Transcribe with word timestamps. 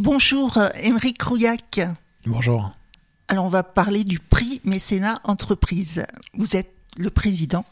Bonjour, 0.00 0.56
Émeric 0.80 1.20
Rouillac. 1.20 1.80
Bonjour. 2.24 2.70
Alors, 3.26 3.44
on 3.44 3.48
va 3.48 3.64
parler 3.64 4.04
du 4.04 4.20
prix 4.20 4.60
mécénat 4.62 5.20
entreprise. 5.24 6.06
Vous 6.34 6.54
êtes 6.54 6.72
le 6.96 7.10
président. 7.10 7.64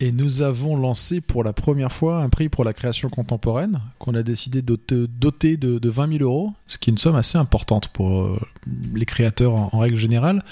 Et 0.00 0.10
nous 0.10 0.42
avons 0.42 0.76
lancé 0.76 1.20
pour 1.20 1.44
la 1.44 1.52
première 1.52 1.92
fois 1.92 2.18
un 2.18 2.28
prix 2.28 2.48
pour 2.48 2.64
la 2.64 2.72
création 2.72 3.08
contemporaine 3.08 3.80
qu'on 4.00 4.14
a 4.14 4.24
décidé 4.24 4.60
de 4.60 4.76
doter 5.06 5.56
de, 5.56 5.78
de 5.78 5.88
20 5.88 6.18
000 6.18 6.24
euros, 6.24 6.52
ce 6.66 6.78
qui 6.78 6.90
est 6.90 6.92
une 6.92 6.98
somme 6.98 7.14
assez 7.14 7.38
importante 7.38 7.88
pour 7.88 8.22
euh, 8.22 8.40
les 8.92 9.06
créateurs 9.06 9.54
en, 9.54 9.78
règle 9.78 9.96
générale, 9.96 10.42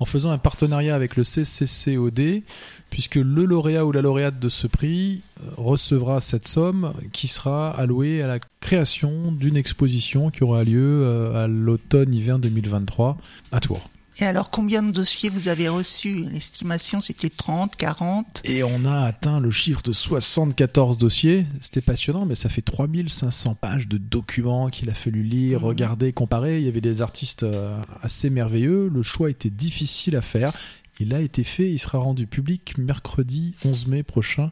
en 0.00 0.04
faisant 0.04 0.32
un 0.32 0.38
partenariat 0.38 0.96
avec 0.96 1.14
le 1.14 1.22
CCCOD, 1.22 2.42
puisque 2.90 3.14
le 3.14 3.44
lauréat 3.44 3.86
ou 3.86 3.92
la 3.92 4.02
lauréate 4.02 4.40
de 4.40 4.48
ce 4.48 4.66
prix 4.66 5.22
euh, 5.40 5.50
recevra 5.56 6.20
cette 6.20 6.48
somme 6.48 6.92
qui 7.12 7.28
sera 7.28 7.70
allouée 7.70 8.22
à 8.22 8.26
la 8.26 8.40
création 8.60 9.30
d'une 9.30 9.56
exposition 9.56 10.30
qui 10.30 10.42
aura 10.42 10.64
lieu 10.64 11.02
euh, 11.04 11.44
à 11.44 11.46
l'automne-hiver 11.46 12.40
2023 12.40 13.16
à 13.52 13.60
Tours. 13.60 13.88
Et 14.20 14.26
alors, 14.26 14.50
combien 14.50 14.82
de 14.82 14.90
dossiers 14.90 15.30
vous 15.30 15.48
avez 15.48 15.70
reçus? 15.70 16.26
L'estimation, 16.30 17.00
c'était 17.00 17.30
30, 17.30 17.74
40 17.74 18.42
Et 18.44 18.62
on 18.62 18.84
a 18.84 19.06
atteint 19.06 19.40
le 19.40 19.50
chiffre 19.50 19.80
de 19.82 19.92
74 19.92 20.98
dossiers. 20.98 21.46
C'était 21.62 21.80
passionnant, 21.80 22.26
mais 22.26 22.34
ça 22.34 22.50
fait 22.50 22.60
3500 22.60 23.54
pages 23.54 23.88
de 23.88 23.96
documents 23.96 24.68
qu'il 24.68 24.90
a 24.90 24.94
fallu 24.94 25.22
lire, 25.22 25.60
mmh. 25.60 25.64
regarder, 25.64 26.12
comparer. 26.12 26.58
Il 26.58 26.66
y 26.66 26.68
avait 26.68 26.82
des 26.82 27.00
artistes 27.00 27.44
euh, 27.44 27.80
assez 28.02 28.28
merveilleux. 28.28 28.90
Le 28.92 29.02
choix 29.02 29.30
était 29.30 29.48
difficile 29.48 30.16
à 30.16 30.22
faire. 30.22 30.52
Il 30.98 31.14
a 31.14 31.22
été 31.22 31.42
fait. 31.42 31.70
Il 31.70 31.78
sera 31.78 31.96
rendu 31.96 32.26
public 32.26 32.76
mercredi 32.76 33.54
11 33.64 33.86
mai 33.86 34.02
prochain 34.02 34.50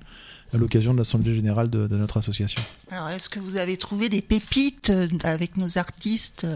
à 0.55 0.57
l'occasion 0.57 0.95
de 0.95 0.99
l'Assemblée 0.99 1.35
générale 1.35 1.69
de, 1.69 1.87
de, 1.87 1.97
notre 1.99 2.17
association. 2.17 2.63
Alors, 2.91 3.11
est-ce 3.11 3.29
que 3.29 3.39
vous 3.39 3.59
avez 3.59 3.77
trouvé 3.77 4.09
des 4.09 4.23
pépites 4.23 4.89
euh, 4.89 5.09
avec 5.25 5.59
nos 5.59 5.77
artistes 5.77 6.47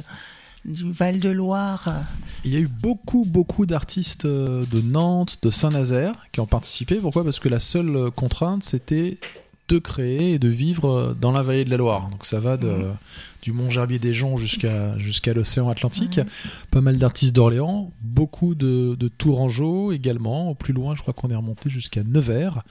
du 0.65 0.93
Val-de-Loire. 0.93 2.05
Il 2.45 2.53
y 2.53 2.57
a 2.57 2.61
eu 2.61 2.69
beaucoup, 2.69 3.25
beaucoup 3.25 3.67
d'artistes 3.67 4.25
euh, 4.25 4.65
de 4.71 4.81
Nantes, 4.81 5.39
de 5.43 5.51
Saint-Nazaire 5.51 6.15
qui 6.33 6.41
ont 6.41 6.47
participé. 6.47 6.97
Pourquoi? 6.97 7.23
Parce 7.23 7.39
que 7.39 7.49
la 7.49 7.61
seule 7.61 8.11
contrainte, 8.11 8.65
c'était 8.65 9.19
de 9.69 9.79
créer 9.79 10.35
et 10.35 10.39
de 10.39 10.49
vivre 10.49 10.89
euh, 10.91 11.17
dans 11.19 11.33
la 11.33 11.43
vallée 11.43 11.65
de 11.65 11.71
la 11.71 11.77
Loire. 11.77 12.11
Donc 12.11 12.25
ça 12.25 12.41
va 12.41 12.57
de, 12.57 12.69
mmh. 12.69 12.97
du 13.43 13.53
Mont 13.53 13.71
Gerbier 13.71 13.99
des 13.99 14.13
Joncs 14.13 14.39
jusqu'à 14.39 14.99
jusqu'à 14.99 15.33
l'océan 15.33 15.69
Atlantique. 15.69 16.19
Mmh. 16.19 16.27
Pas 16.71 16.81
mal 16.81 16.99
d'artistes 16.99 17.35
d'Orléans, 17.35 17.93
beaucoup 18.03 18.55
de, 18.55 18.97
de 18.97 19.09
Tourangeau 19.09 19.93
également. 19.93 20.55
Plus 20.55 20.73
loin, 20.73 20.95
je 20.97 21.03
crois 21.03 21.15
qu'on 21.15 21.31
est 21.31 21.37
remonté 21.37 21.71
jusqu'à 21.71 22.03
Nevers. 22.03 22.63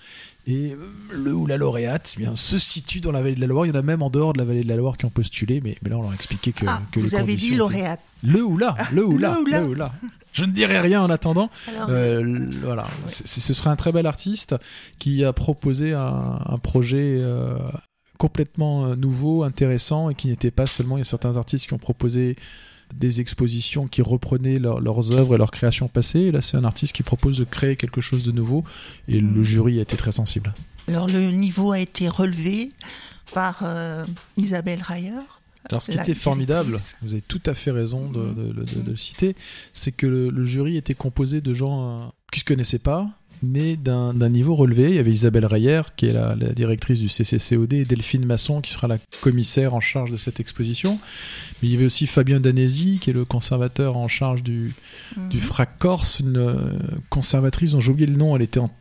Et 0.47 0.75
le 1.11 1.33
ou 1.33 1.45
la 1.45 1.57
lauréate 1.57 2.13
eh 2.17 2.19
bien, 2.19 2.35
se 2.35 2.57
situe 2.57 2.99
dans 2.99 3.11
la 3.11 3.21
vallée 3.21 3.35
de 3.35 3.41
la 3.41 3.47
Loire. 3.47 3.65
Il 3.67 3.69
y 3.69 3.71
en 3.71 3.79
a 3.79 3.83
même 3.83 4.01
en 4.01 4.09
dehors 4.09 4.33
de 4.33 4.39
la 4.39 4.43
vallée 4.45 4.63
de 4.63 4.69
la 4.69 4.75
Loire 4.75 4.97
qui 4.97 5.05
ont 5.05 5.11
postulé, 5.11 5.61
mais, 5.61 5.77
mais 5.83 5.89
là 5.91 5.97
on 5.97 6.01
leur 6.01 6.11
a 6.11 6.15
expliqué 6.15 6.51
que, 6.51 6.65
ah, 6.67 6.81
que 6.91 6.99
vous 6.99 7.13
avez 7.15 7.35
dit 7.35 7.55
lauréate. 7.55 7.99
Le 8.23 8.43
ou 8.43 8.57
la, 8.57 8.75
le 8.91 9.05
ou 9.05 9.17
la, 9.17 9.37
le 9.45 9.63
ou 9.63 9.73
la. 9.75 9.91
Je 10.33 10.45
ne 10.45 10.51
dirai 10.51 10.79
rien 10.79 11.01
en 11.03 11.09
attendant. 11.09 11.49
euh, 11.89 12.49
voilà, 12.63 12.87
ce 13.07 13.53
serait 13.53 13.69
un 13.69 13.75
très 13.75 13.91
bel 13.91 14.05
artiste 14.05 14.55
qui 14.97 15.23
a 15.23 15.33
proposé 15.33 15.93
un, 15.93 16.39
un 16.45 16.57
projet 16.57 17.19
euh, 17.21 17.57
complètement 18.17 18.85
euh, 18.85 18.95
nouveau, 18.95 19.43
intéressant 19.43 20.09
et 20.09 20.15
qui 20.15 20.27
n'était 20.29 20.51
pas 20.51 20.65
seulement. 20.65 20.97
Il 20.97 21.01
y 21.01 21.01
a 21.01 21.05
certains 21.05 21.37
artistes 21.37 21.67
qui 21.67 21.73
ont 21.73 21.79
proposé 21.79 22.35
des 22.93 23.21
expositions 23.21 23.87
qui 23.87 24.01
reprenaient 24.01 24.59
leurs 24.59 25.11
œuvres 25.11 25.35
et 25.35 25.37
leurs 25.37 25.51
créations 25.51 25.87
passées. 25.87 26.19
Et 26.19 26.31
là, 26.31 26.41
c'est 26.41 26.57
un 26.57 26.63
artiste 26.63 26.93
qui 26.93 27.03
propose 27.03 27.37
de 27.37 27.43
créer 27.43 27.75
quelque 27.75 28.01
chose 28.01 28.23
de 28.25 28.31
nouveau. 28.31 28.63
Et 29.07 29.21
mm. 29.21 29.33
le 29.33 29.43
jury 29.43 29.79
a 29.79 29.81
été 29.81 29.97
très 29.97 30.11
sensible. 30.11 30.53
Alors, 30.87 31.07
le 31.07 31.31
niveau 31.31 31.71
a 31.71 31.79
été 31.79 32.09
relevé 32.09 32.71
par 33.33 33.59
euh, 33.63 34.05
Isabelle 34.37 34.81
Rayer. 34.81 35.13
Alors, 35.69 35.81
ce 35.81 35.91
qui 35.91 35.97
était 35.97 36.15
formidable, 36.15 36.79
vous 37.01 37.13
avez 37.13 37.21
tout 37.21 37.41
à 37.45 37.53
fait 37.53 37.71
raison 37.71 38.09
de, 38.09 38.33
de, 38.33 38.51
de, 38.51 38.89
le 38.89 38.95
citer, 38.95 39.35
c'est 39.73 39.91
que 39.91 40.07
le, 40.07 40.29
le, 40.29 40.43
jury 40.43 40.75
était 40.75 40.95
composé 40.95 41.39
de 41.39 41.53
gens 41.53 41.99
euh, 42.01 42.03
qui 42.31 42.39
ne 42.39 42.41
se 42.41 42.45
connaissaient 42.45 42.79
pas, 42.79 43.07
mais 43.41 43.75
d'un 43.75 44.13
niveau 44.29 44.55
relevé. 44.55 44.89
Il 44.89 44.95
y 44.95 44.99
avait 44.99 45.11
Isabelle 45.11 45.45
Rayer, 45.45 45.81
qui 45.95 46.07
est 46.07 46.13
la, 46.13 46.35
la, 46.35 46.49
directrice 46.49 46.99
du 46.99 47.09
CCCOD, 47.09 47.73
et 47.73 47.85
Delphine 47.85 48.25
Masson, 48.25 48.61
qui 48.61 48.71
sera 48.71 48.87
la 48.87 48.97
commissaire 49.21 49.73
en 49.73 49.79
charge 49.79 50.11
de 50.11 50.17
cette 50.17 50.39
exposition. 50.39 50.99
Mais 51.61 51.69
il 51.69 51.71
y 51.71 51.75
avait 51.75 51.85
aussi 51.85 52.07
Fabien 52.07 52.39
Danesi, 52.39 52.99
qui 53.01 53.09
est 53.09 53.13
le 53.13 53.25
conservateur 53.25 53.97
en 53.97 54.07
charge 54.07 54.43
du, 54.43 54.73
mmh. 55.15 55.29
du 55.29 55.39
FRAC 55.39 55.77
Corse, 55.79 56.19
une 56.19 56.37
euh, 56.37 56.55
conservatrice 57.09 57.71
dont 57.71 57.79
j'ai 57.79 57.91
oublié 57.91 58.07
le 58.07 58.17
nom, 58.17 58.35
elle 58.35 58.41
était 58.41 58.59
en 58.59 58.71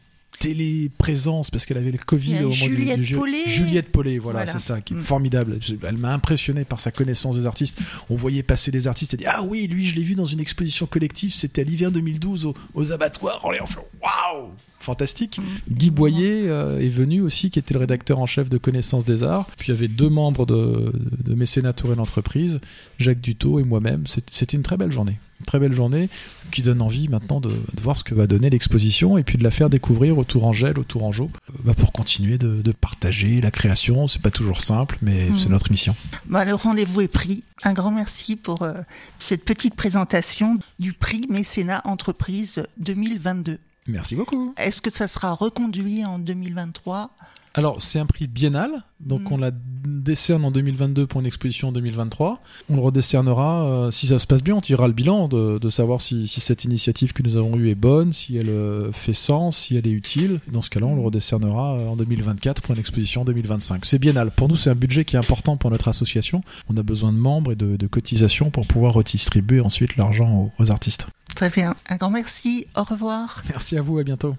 téléprésence 0.40 1.50
parce 1.50 1.66
qu'elle 1.66 1.76
avait 1.76 1.92
le 1.92 1.98
Covid 1.98 2.38
au 2.38 2.42
moment 2.44 2.54
Juliette 2.54 3.00
du, 3.00 3.14
Paulet. 3.14 3.46
Juliette 3.46 3.92
Paulet, 3.92 4.18
voilà, 4.18 4.44
voilà. 4.44 4.58
c'est 4.58 4.66
ça, 4.66 4.80
qui 4.80 4.94
est 4.94 4.96
mm. 4.96 5.00
formidable. 5.00 5.60
Elle 5.86 5.98
m'a 5.98 6.12
impressionné 6.12 6.64
par 6.64 6.80
sa 6.80 6.90
connaissance 6.90 7.36
des 7.36 7.46
artistes. 7.46 7.78
On 8.08 8.16
voyait 8.16 8.42
passer 8.42 8.70
des 8.70 8.88
artistes 8.88 9.14
et 9.14 9.16
dit 9.18 9.26
ah 9.26 9.42
oui, 9.42 9.68
lui 9.68 9.86
je 9.86 9.94
l'ai 9.94 10.02
vu 10.02 10.14
dans 10.14 10.24
une 10.24 10.40
exposition 10.40 10.86
collective, 10.86 11.32
c'était 11.32 11.60
à 11.60 11.64
l'hiver 11.64 11.92
2012 11.92 12.46
aux, 12.46 12.54
aux 12.74 12.90
abattoirs. 12.90 13.40
On 13.44 13.50
waouh, 13.50 14.50
fantastique. 14.80 15.38
Mm. 15.38 15.72
Guy 15.74 15.90
Boyer 15.90 16.48
euh, 16.48 16.80
est 16.80 16.88
venu 16.88 17.20
aussi, 17.20 17.50
qui 17.50 17.58
était 17.58 17.74
le 17.74 17.80
rédacteur 17.80 18.18
en 18.18 18.26
chef 18.26 18.48
de 18.48 18.56
Connaissance 18.56 19.04
des 19.04 19.22
Arts. 19.22 19.50
Puis 19.58 19.68
il 19.68 19.74
y 19.74 19.76
avait 19.76 19.88
deux 19.88 20.08
membres 20.08 20.46
de, 20.46 20.90
de 20.94 21.34
Mécénat 21.34 21.74
Tourelle 21.74 22.00
Entreprise, 22.00 22.60
Jacques 22.98 23.20
Dutot 23.20 23.60
et 23.60 23.64
moi-même. 23.64 24.04
C'était 24.06 24.56
une 24.56 24.62
très 24.62 24.78
belle 24.78 24.90
journée. 24.90 25.18
Très 25.46 25.58
belle 25.58 25.72
journée 25.72 26.08
qui 26.50 26.62
donne 26.62 26.82
envie 26.82 27.08
maintenant 27.08 27.40
de, 27.40 27.48
de 27.48 27.80
voir 27.80 27.96
ce 27.96 28.04
que 28.04 28.14
va 28.14 28.26
donner 28.26 28.50
l'exposition 28.50 29.18
et 29.18 29.22
puis 29.22 29.38
de 29.38 29.44
la 29.44 29.50
faire 29.50 29.70
découvrir 29.70 30.18
au 30.18 30.24
Tourangelle, 30.24 30.78
au 30.78 30.84
Tourangeau, 30.84 31.30
bah 31.64 31.74
pour 31.74 31.92
continuer 31.92 32.38
de, 32.38 32.62
de, 32.62 32.72
partager 32.72 33.40
la 33.40 33.50
création. 33.50 34.08
C'est 34.08 34.22
pas 34.22 34.30
toujours 34.30 34.62
simple, 34.62 34.98
mais 35.02 35.30
mm. 35.30 35.38
c'est 35.38 35.48
notre 35.48 35.70
mission. 35.70 35.94
Bah, 36.26 36.44
le 36.44 36.54
rendez-vous 36.54 37.00
est 37.00 37.08
pris. 37.08 37.44
Un 37.62 37.72
grand 37.72 37.90
merci 37.90 38.36
pour 38.36 38.62
euh, 38.62 38.74
cette 39.18 39.44
petite 39.44 39.74
présentation 39.74 40.58
du 40.78 40.92
prix 40.92 41.26
Mécénat 41.28 41.82
Entreprise 41.84 42.66
2022. 42.78 43.58
Merci 43.86 44.16
beaucoup. 44.16 44.54
Est-ce 44.56 44.82
que 44.82 44.90
ça 44.90 45.08
sera 45.08 45.32
reconduit 45.32 46.04
en 46.04 46.18
2023 46.18 47.10
alors, 47.54 47.82
c'est 47.82 47.98
un 47.98 48.06
prix 48.06 48.28
biennal, 48.28 48.84
donc 49.00 49.22
mmh. 49.22 49.32
on 49.32 49.36
la 49.36 49.50
décerne 49.52 50.44
en 50.44 50.52
2022 50.52 51.08
pour 51.08 51.20
une 51.20 51.26
exposition 51.26 51.68
en 51.68 51.72
2023. 51.72 52.40
On 52.68 52.76
le 52.76 52.80
redécernera, 52.80 53.64
euh, 53.64 53.90
si 53.90 54.06
ça 54.06 54.20
se 54.20 54.26
passe 54.28 54.44
bien, 54.44 54.54
on 54.54 54.60
tirera 54.60 54.86
le 54.86 54.92
bilan 54.92 55.26
de, 55.26 55.58
de 55.58 55.70
savoir 55.70 56.00
si, 56.00 56.28
si, 56.28 56.40
cette 56.40 56.62
initiative 56.62 57.12
que 57.12 57.24
nous 57.24 57.36
avons 57.36 57.56
eue 57.56 57.68
est 57.68 57.74
bonne, 57.74 58.12
si 58.12 58.36
elle 58.36 58.50
euh, 58.50 58.92
fait 58.92 59.14
sens, 59.14 59.58
si 59.58 59.76
elle 59.76 59.88
est 59.88 59.92
utile. 59.92 60.38
Dans 60.52 60.62
ce 60.62 60.70
cas-là, 60.70 60.86
on 60.86 60.94
le 60.94 61.02
redécernera 61.02 61.74
euh, 61.74 61.88
en 61.88 61.96
2024 61.96 62.62
pour 62.62 62.72
une 62.72 62.80
exposition 62.80 63.22
en 63.22 63.24
2025. 63.24 63.84
C'est 63.84 63.98
biennal. 63.98 64.30
Pour 64.30 64.48
nous, 64.48 64.56
c'est 64.56 64.70
un 64.70 64.76
budget 64.76 65.04
qui 65.04 65.16
est 65.16 65.18
important 65.18 65.56
pour 65.56 65.72
notre 65.72 65.88
association. 65.88 66.42
On 66.68 66.76
a 66.76 66.84
besoin 66.84 67.12
de 67.12 67.18
membres 67.18 67.50
et 67.50 67.56
de, 67.56 67.76
de 67.76 67.86
cotisations 67.88 68.50
pour 68.50 68.68
pouvoir 68.68 68.92
redistribuer 68.92 69.60
ensuite 69.60 69.96
l'argent 69.96 70.32
aux, 70.32 70.52
aux 70.62 70.70
artistes. 70.70 71.08
Très 71.34 71.50
bien. 71.50 71.74
Un 71.88 71.96
grand 71.96 72.10
merci. 72.10 72.66
Au 72.76 72.82
revoir. 72.82 73.42
Merci 73.48 73.76
à 73.76 73.82
vous. 73.82 73.98
À 73.98 74.02
bientôt. 74.02 74.36